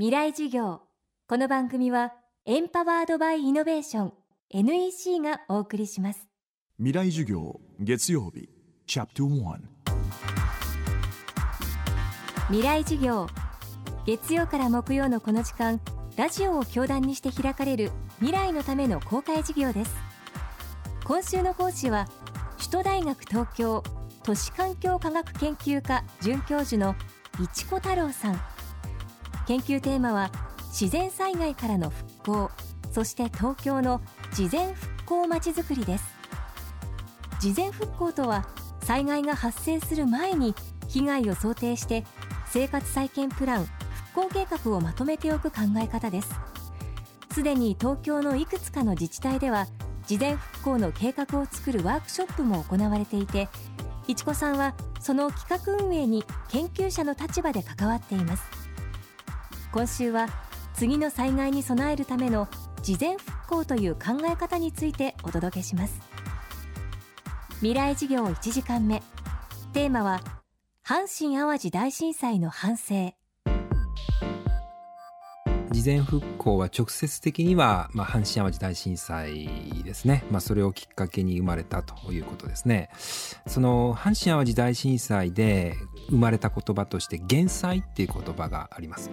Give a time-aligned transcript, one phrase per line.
[0.00, 0.80] 未来授業。
[1.28, 2.14] この番組は
[2.46, 4.12] エンパワードバイイノベーション
[4.48, 6.26] NEC がお送りします。
[6.78, 8.48] 未来授業月曜日
[8.86, 9.58] チャプト1
[12.46, 13.26] 未来授業
[14.06, 15.82] 月曜から木曜のこの時間
[16.16, 17.90] ラジオを教壇にして開かれる
[18.20, 19.94] 未来のための公開授業です。
[21.04, 22.08] 今週の講師は
[22.56, 23.84] 首都大学東京
[24.22, 26.94] 都市環境科学研究科准教授の
[27.38, 28.40] 市子太郎さん
[29.50, 30.30] 研究テーマは
[30.68, 32.50] 自然災害からの復興
[32.92, 34.00] そして東京の
[34.32, 36.04] 事前復興まちづくりです。
[37.40, 38.46] 事前復興とは
[38.84, 40.54] 災害が発生する前に
[40.86, 42.04] 被害を想定して
[42.46, 43.64] 生活再建プラン
[44.12, 46.32] 復興計画をまとめておく考え方です。
[47.32, 49.66] すでに東京のいくつかの自治体では
[50.06, 53.48] 事前復興の計画を作るワークショップも行われていて
[54.06, 58.59] いちこさんはその企画運営に研究者の立場で関わっています。
[59.72, 60.28] 今週は
[60.74, 62.48] 次の災害に備えるための
[62.82, 66.00] 事前復興という考え方についてお届けします。
[67.58, 69.02] 未来事業1時間目。
[69.72, 70.20] テーマは
[70.84, 73.19] 阪神・淡路大震災の反省。
[75.70, 79.48] 事前復興は直接的には、まあ、阪神・淡路大震災
[79.84, 82.90] ですね、まあ、それをきっかけに生まれたということですね。
[83.46, 85.74] その阪神・淡路大震災で
[86.08, 89.10] 生まれた言葉として減災っていう言葉があります。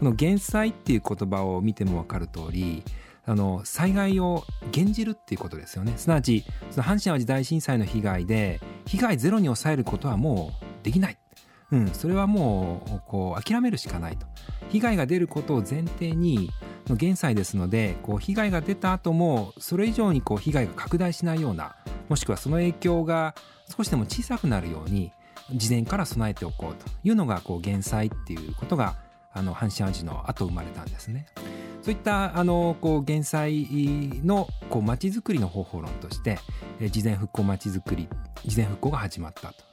[0.00, 2.82] この減災っていう言葉を見ても分かる通り
[3.24, 5.94] あの災害を減じるっていうことですよね。
[5.96, 11.18] すなわちその阪神・淡路大震災の被害で被害ゼロに抑えることはもうできない。
[11.72, 14.26] うん、それはもうこう諦めるしかないと。
[14.70, 16.50] 被害が出ることを前提に
[16.88, 21.76] 現在ですのでこう被害が出た後もそれ以上にこう被害が拡大しないような
[22.08, 23.34] もしくはその影響が
[23.76, 25.12] 少しでも小さくなるように
[25.54, 28.96] 事前から備えておこうというのがこう減災っていうことが
[29.32, 31.26] あの阪神・淡路の後生まれたんですね。
[31.82, 33.66] そういったあのこう減災
[34.24, 36.38] のこう町づくりの方法論として
[36.90, 38.08] 事前復興町づくり
[38.44, 39.64] 事前復興が始まったと。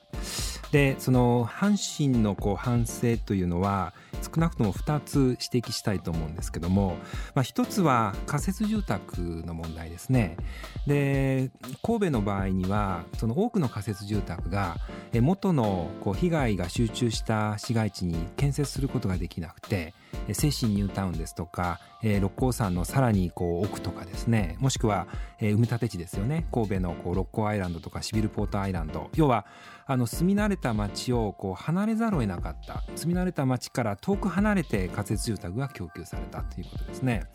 [0.71, 1.77] でその阪
[2.09, 6.97] 神のこう反省というのは少なくとも2つ指摘したいと思うんですけども、
[7.35, 10.37] まあ、1つは仮設住宅の問題ですね。
[10.85, 11.51] で
[11.83, 14.77] 神戸の場合にはその多くの仮設住宅が
[15.13, 19.93] 元のこう被害が集中した市街地に建設することができなくて
[20.33, 21.79] 精神ニュータウンですとか、
[22.21, 24.57] 六甲山のさらにこう奥とかですね。
[24.59, 25.07] もしくは、
[25.39, 26.47] 埋め立て地ですよね。
[26.51, 29.09] 神戸のこう六甲アイランドとかシビルポートアイランド。
[29.15, 29.45] 要は
[29.85, 37.25] あの住み慣れた町をこう離れざるを得なかった住み慣れた町から遠く離れて仮設住宅が供給されたということですね。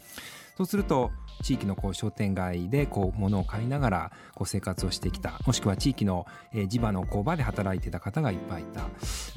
[0.56, 1.10] そうすると
[1.43, 6.27] 地域のこう商店街でこう物を買いながらこう生活をしてきたもしくは地域の
[6.69, 8.83] 地場の工場で働いていた方がいっぱいいた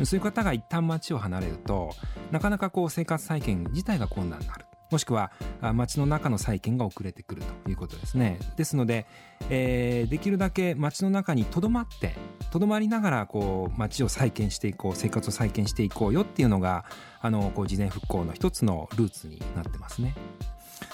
[0.05, 1.91] そういう方が一旦町を離れると
[2.31, 5.31] なかなかこう生活再建自体が困難になるもしくは
[5.73, 8.37] 町の中の再建が遅れてくるということですね。
[8.55, 9.07] ですので、
[9.49, 12.15] えー、できるだけ町の中にとどまって
[12.55, 16.85] とどまりながらこう町を再建していこう生活を再建していこうよっていうのが
[17.19, 20.15] あのこう事前復興の一つのルーツになってますね。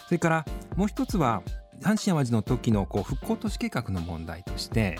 [0.07, 0.45] それから
[0.75, 1.43] もう一つは
[1.83, 4.97] 阪神・淡路の時のこう復興都市計画の問題として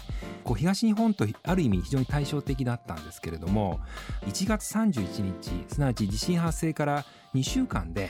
[0.51, 3.79] こう東日本とある意味非常に対照的だったんですけれども
[4.25, 8.09] 1月31日すなわち地震発生から2週間で、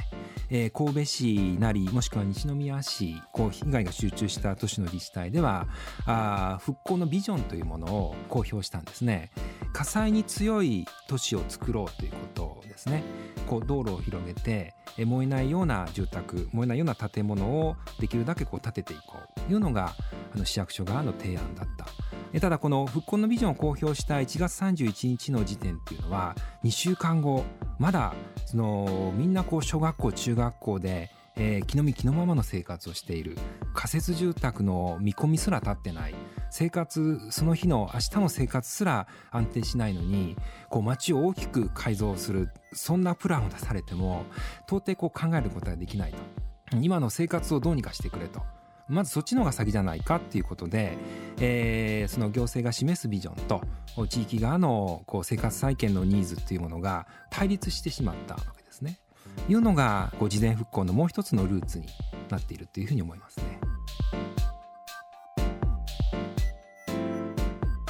[0.50, 5.68] えー、神戸市なりもしくは西宮市こう被害が集中した都市の自治体では
[6.07, 9.30] あ復興のビジョンというものを公表したんですね。
[9.74, 13.03] 火災に強い都市を作ろうということですね。
[13.47, 19.40] こう道路を広げて燃えないような住宅燃えないような建物をできるだけこう建てていこう。
[19.40, 19.96] というのが
[20.34, 21.85] あの市役所側の提案だった。
[22.40, 27.44] ただこの復興のビジョンを公表した1月31日の時点っていうのは2週間後
[27.78, 28.14] まだ
[28.46, 33.38] そのみんなこう小学校中学校でえー、気の身気のままの生活をしている。
[33.74, 36.16] 仮設住宅の見込みすら立ってない。
[36.50, 40.36] 生活その日の明日の生活すら安定しないのに
[40.69, 44.25] こう街を大きく改造するそんなプランを出されても
[44.68, 46.18] 到底こう考えることができないと。
[46.81, 48.42] 今の生活をどうにかしてくれと。
[48.92, 50.98] まずそっちの方が先じゃないかっていうことで、
[51.40, 53.62] えー、その行政が示すビジョンと
[54.08, 59.00] 地域側のこう生活再建のニーズっていうものが対立してしまったわけですね。
[59.48, 61.88] いうのがこう事前復興のもう一つのルーツに
[62.30, 63.60] なっているというふうに思いますね。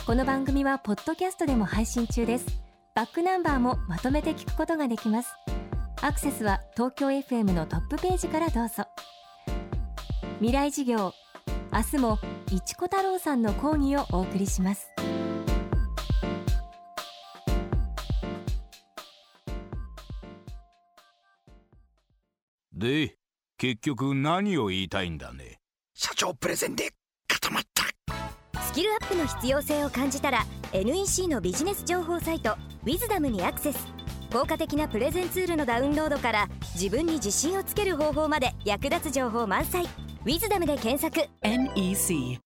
[0.06, 2.46] この番組はポッドキャストでも配信中です。
[2.94, 5.34] バックナンバーもまとめて聞くことができます。
[6.02, 8.86] アクセスは東京 FM のトップページからどうぞ。
[10.42, 11.14] 未来事業。
[11.72, 12.18] 明日も
[12.50, 14.88] 市子太郎さんの講義をお送りします。
[22.74, 23.18] で
[23.60, 25.60] 結局何を言いたいんだね？
[25.94, 26.90] 社長プレゼンで
[27.28, 27.84] 固まった。
[28.64, 30.44] スキルアップの必要性を感じたら
[30.74, 33.88] NEC のビジネス情報サイト「ウィズダムにアクセス。
[34.34, 39.86] 効果的なプレゼンツールのダウンロードから自分に自信をつける方法まで役立つ情報満載
[40.24, 41.28] 「ウィズダムで検索。
[41.42, 42.40] NEC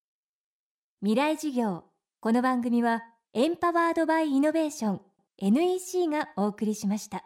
[1.01, 1.83] 未来授業。
[2.21, 5.01] この番組はエンパワードバイイノベーション
[5.39, 7.25] NEC がお送りしました